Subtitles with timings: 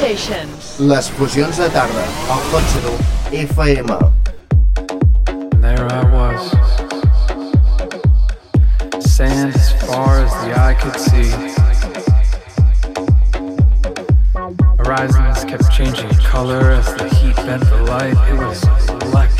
[0.00, 2.38] Les fusions de tarda, al
[3.32, 3.90] FM.
[5.52, 6.52] And there I was.
[9.04, 11.32] Sand as far as the eye could see.
[14.78, 18.16] Horizons kept changing color as the heat bent the light.
[18.30, 18.60] It was
[19.10, 19.37] black.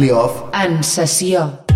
[0.00, 1.69] Carly Off en sessió.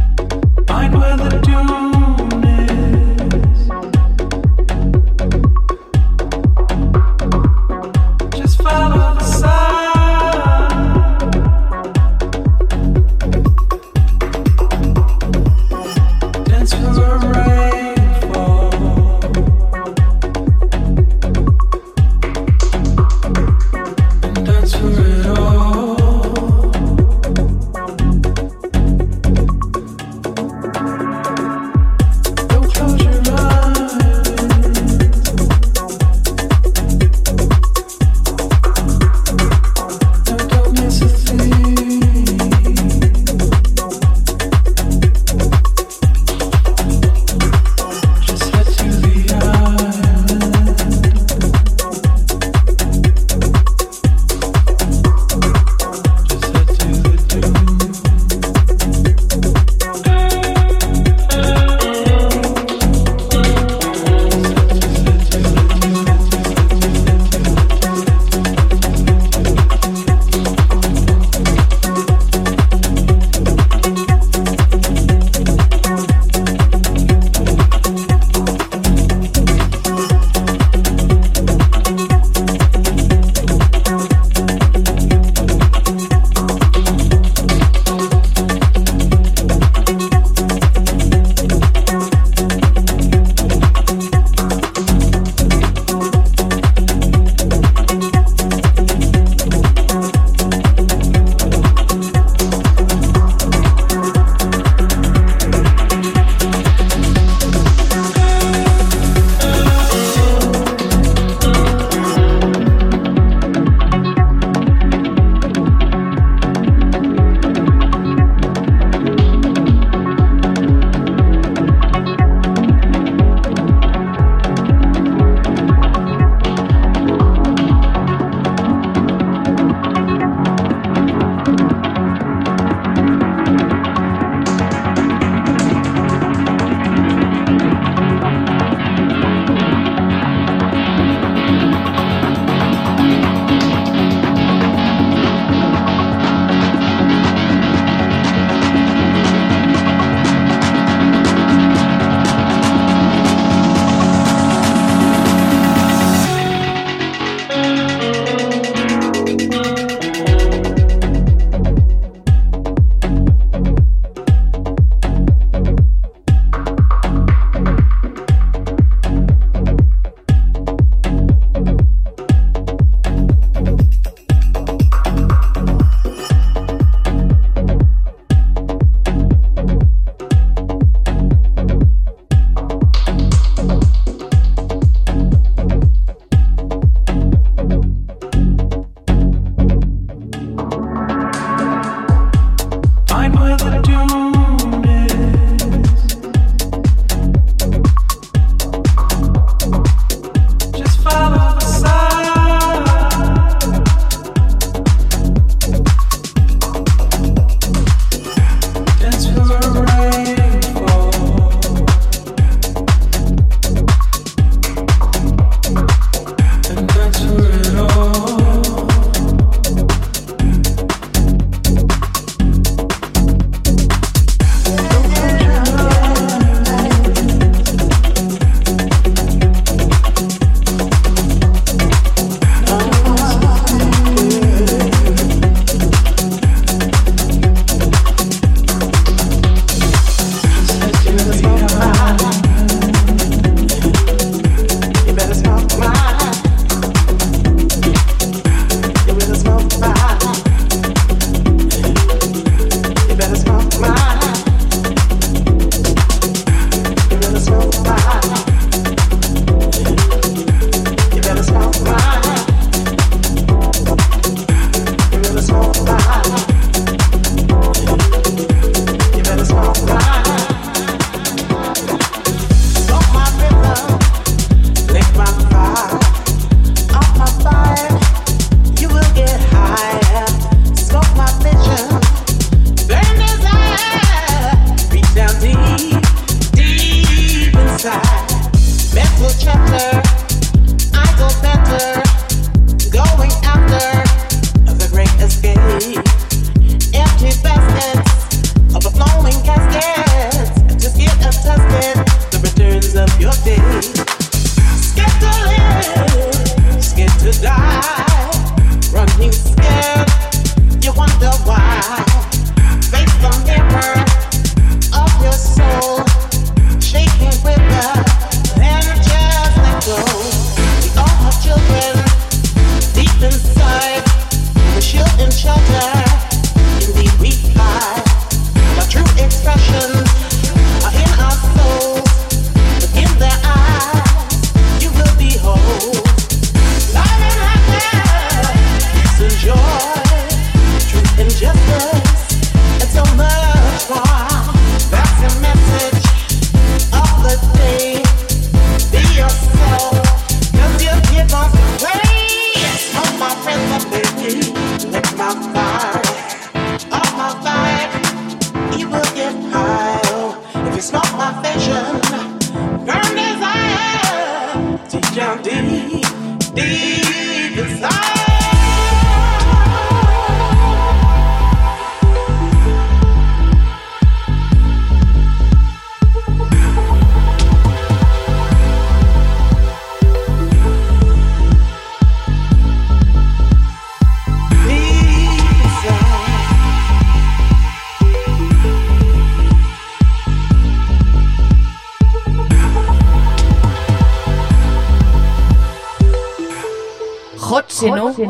[365.14, 365.93] jumped in.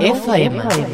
[0.01, 0.61] FM.
[0.61, 0.94] FM.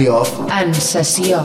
[0.00, 0.32] Charlie Off.
[0.48, 1.44] En sessió.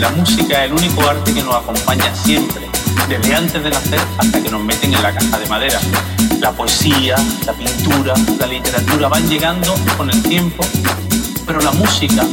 [0.00, 2.68] La música es el único arte que nos acompaña siempre,
[3.08, 5.80] desde antes de nacer hasta que nos meten en la caja de madera.
[6.40, 10.64] La poesía, la pintura, la literatura van llegando con el tiempo,
[11.46, 12.24] pero la música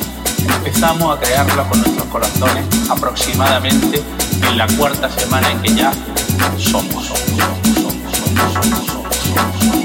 [0.57, 4.03] empezamos a crearla con nuestros corazones aproximadamente
[4.47, 5.91] en la cuarta semana en que ya
[6.57, 7.05] somos.
[7.05, 7.25] somos,
[7.73, 9.84] somos, somos, somos, somos.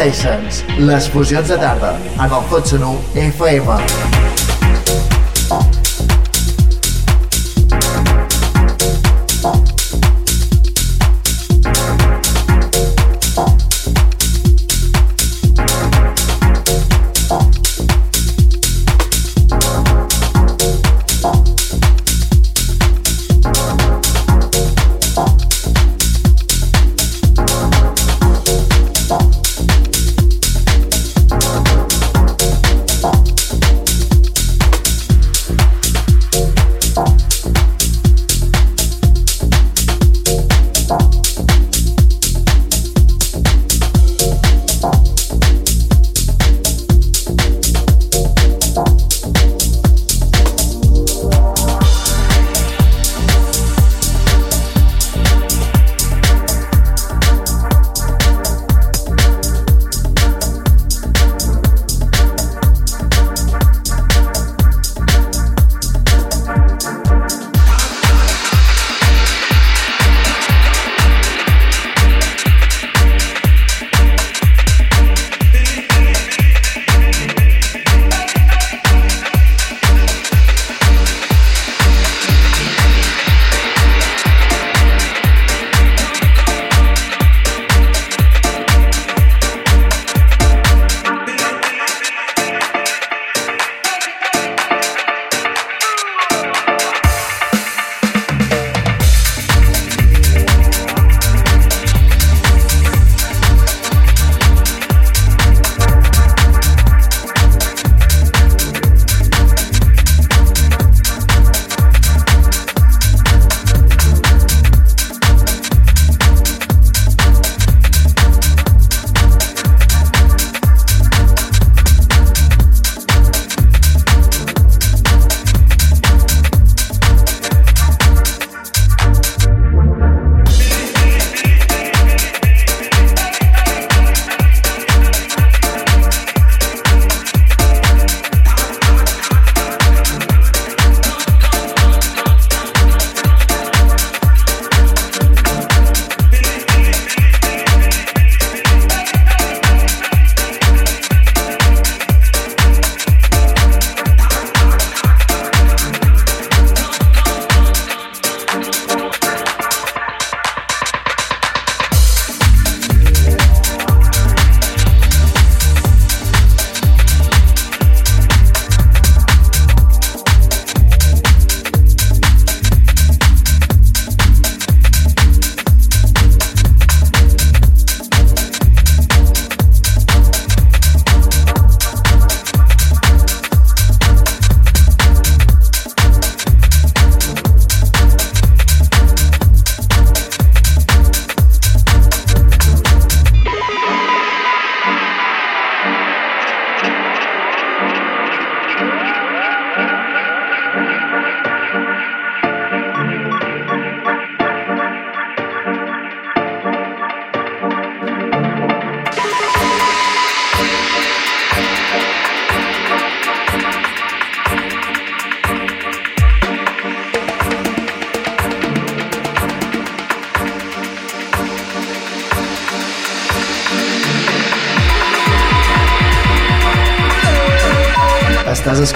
[0.00, 4.19] Sessions, les fusions de tarda, en el Hot 1 FM.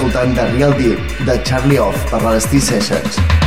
[0.05, 3.44] escoltant The Real Deep de Charlie Off per la l'Elastí Sessions.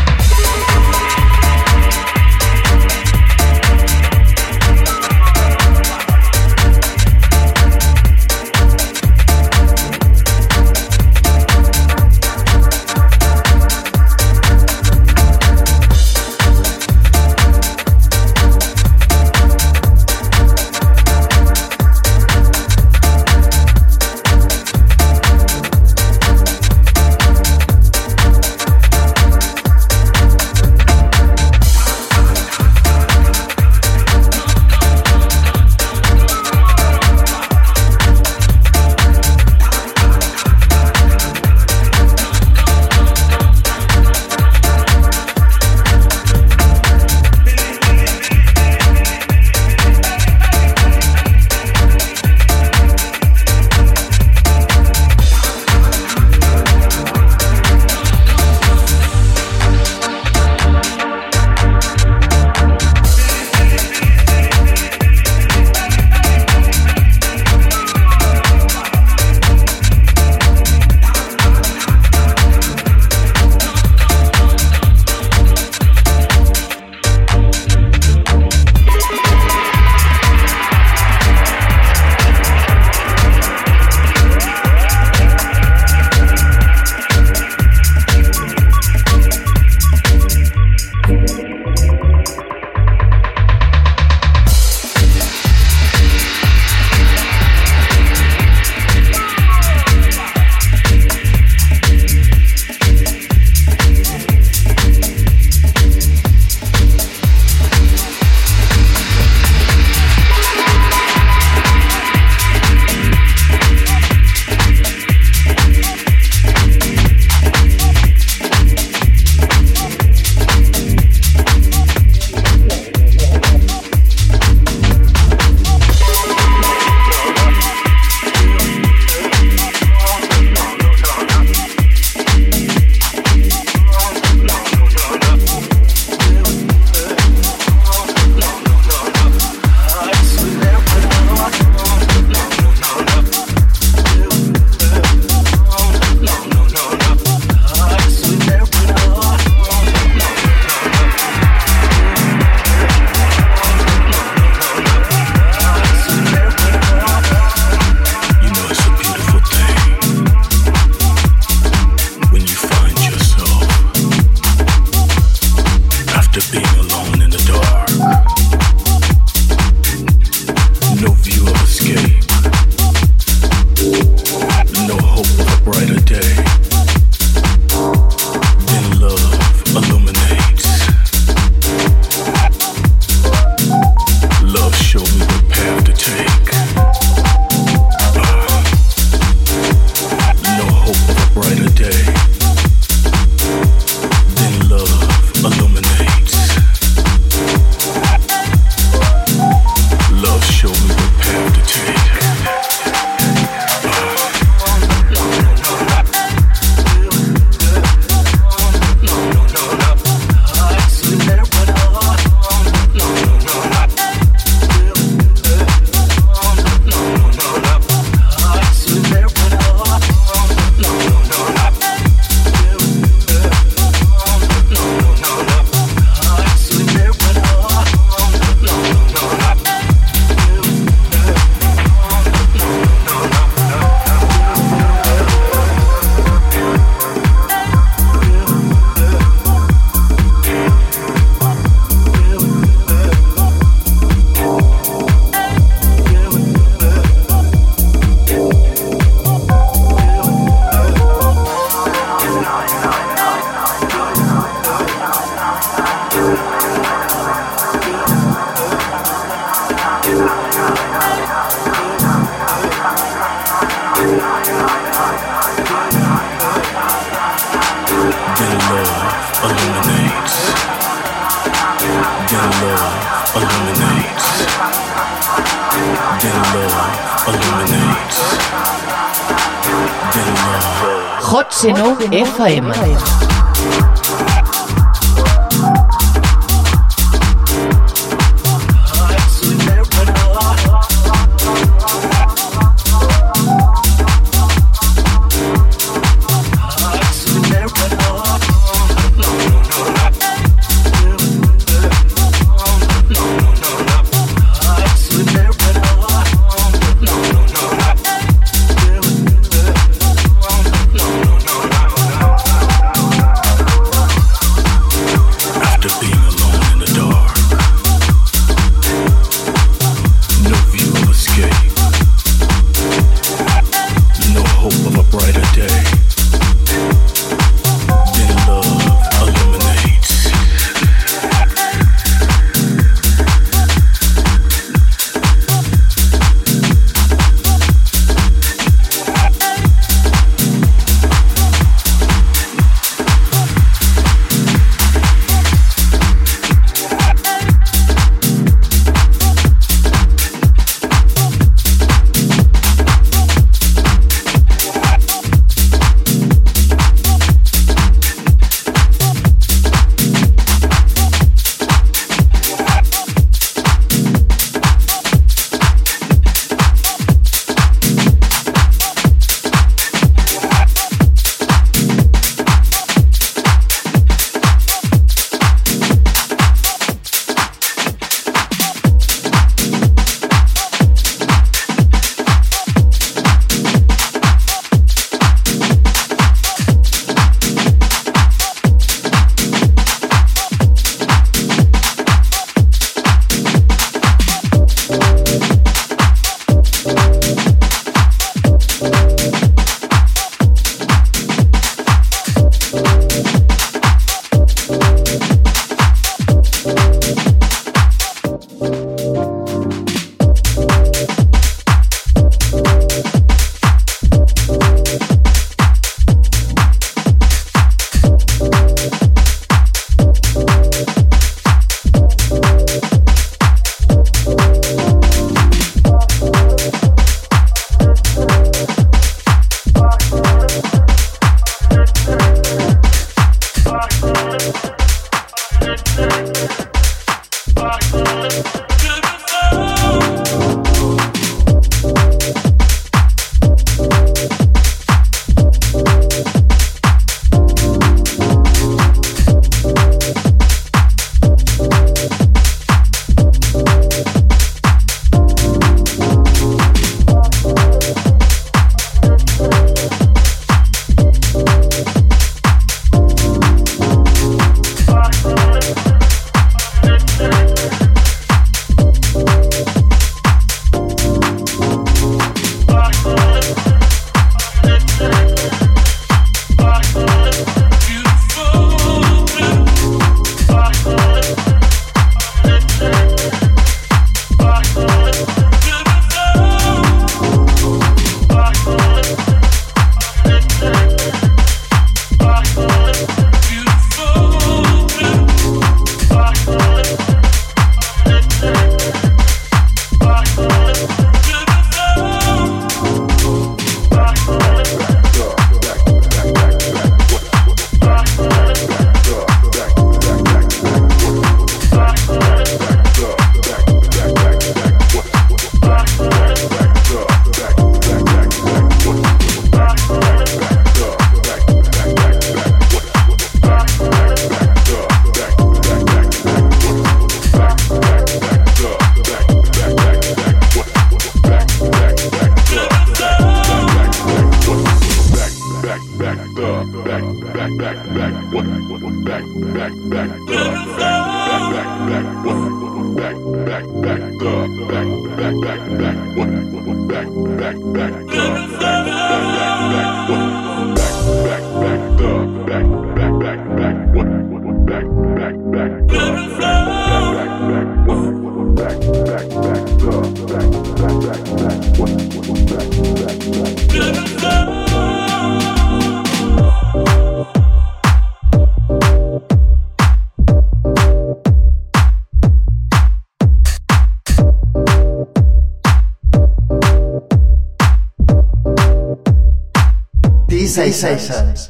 [580.57, 581.49] 66 años.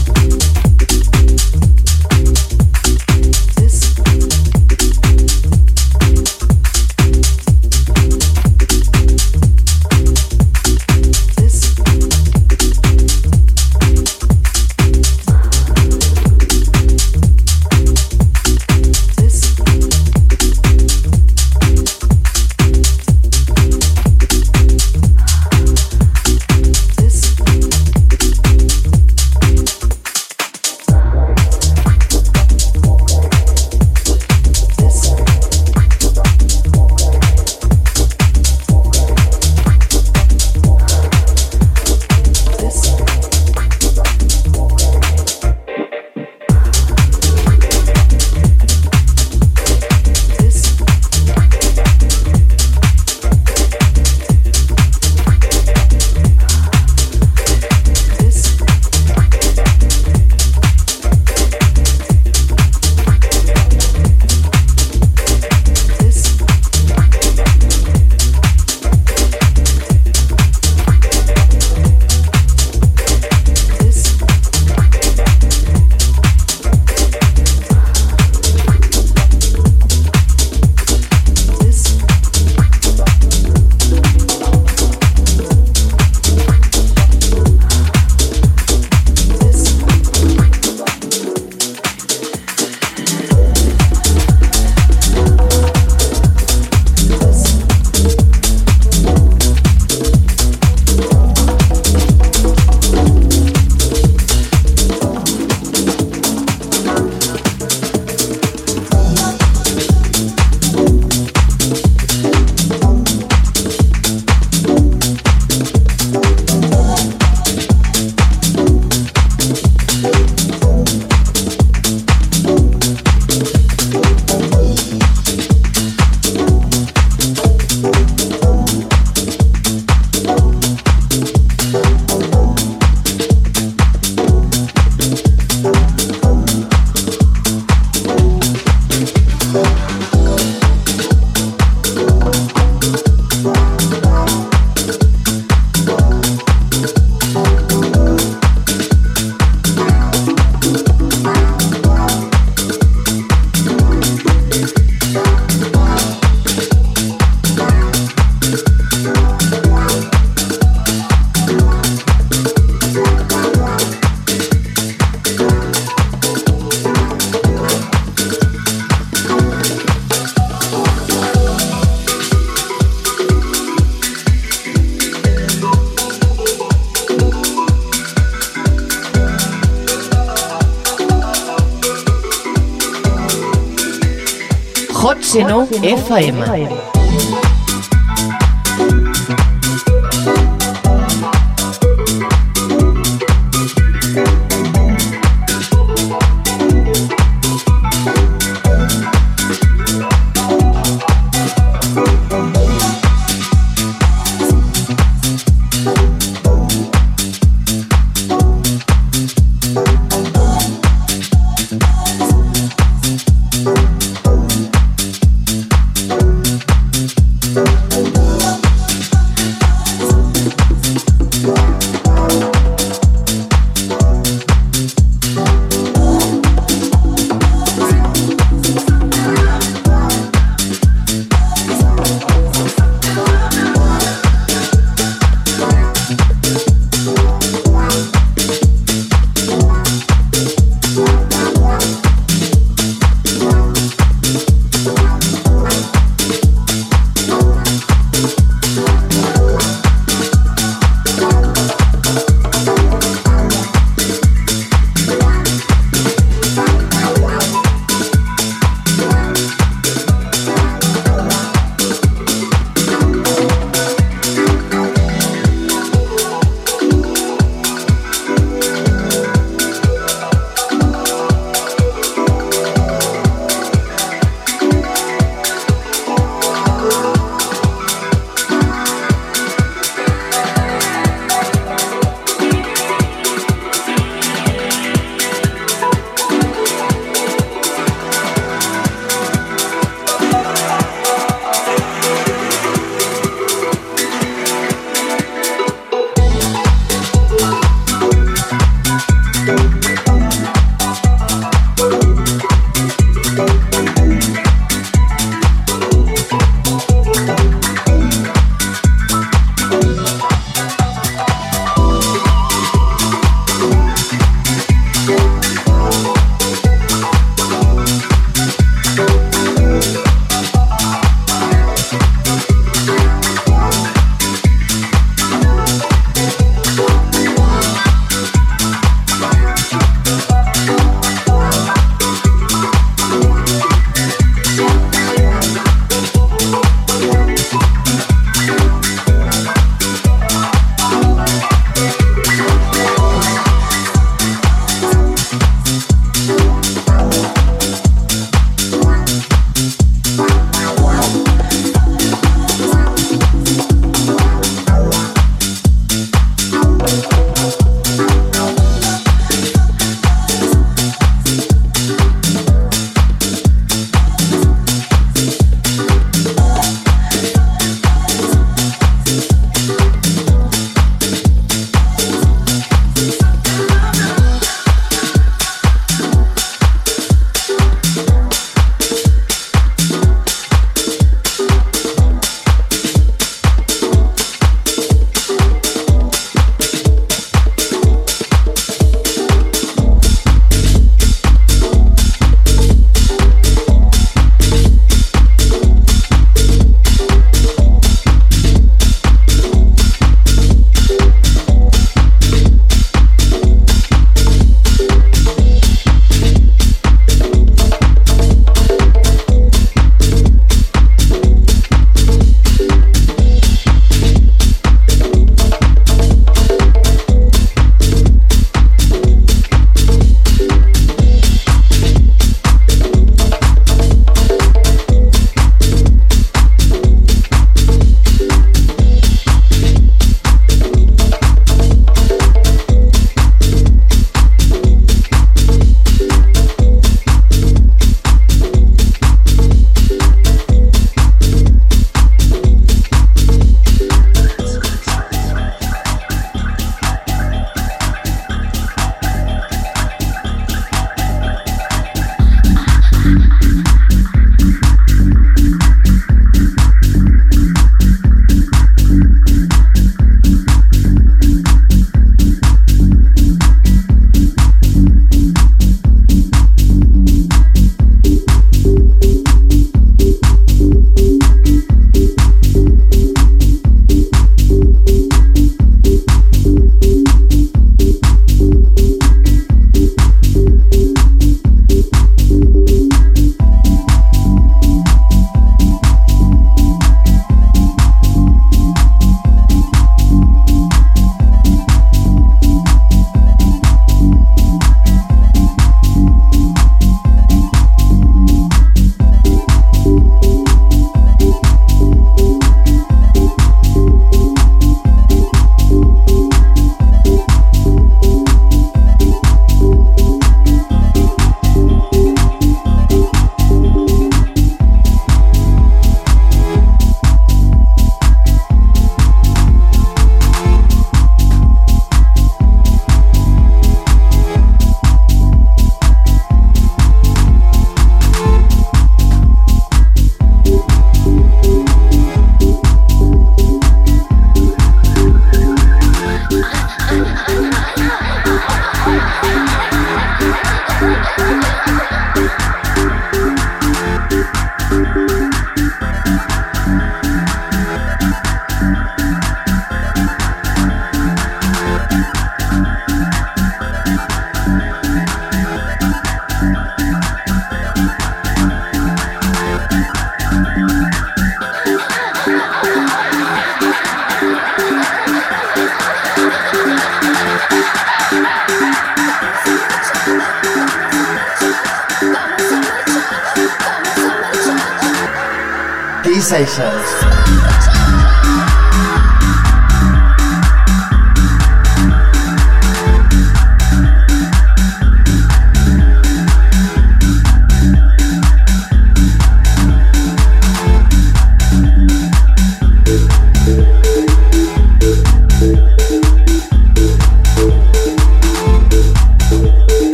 [186.11, 186.80] FM.